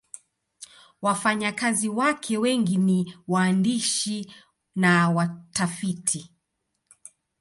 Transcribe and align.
Wafanyakazi 1.01 1.89
wake 1.89 2.37
wengi 2.37 2.77
ni 2.77 3.13
waandishi 3.27 4.33
na 4.75 5.09
watafiti. 5.09 6.33